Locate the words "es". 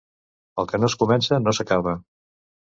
0.91-0.95